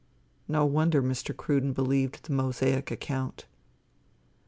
[0.47, 1.31] No wonder Mr.
[1.37, 3.45] Cruden believed the Mosaic account.